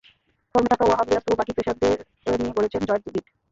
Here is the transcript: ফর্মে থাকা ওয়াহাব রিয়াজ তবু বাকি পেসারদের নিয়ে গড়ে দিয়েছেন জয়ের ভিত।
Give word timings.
ফর্মে 0.55 0.69
থাকা 0.71 0.83
ওয়াহাব 0.85 1.07
রিয়াজ 1.07 1.23
তবু 1.25 1.35
বাকি 1.39 1.51
পেসারদের 1.57 1.95
নিয়ে 2.39 2.53
গড়ে 2.55 2.63
দিয়েছেন 2.63 2.83
জয়ের 2.87 3.03
ভিত। 3.05 3.25